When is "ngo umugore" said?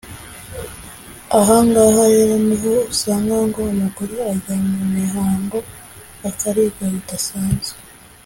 3.47-4.15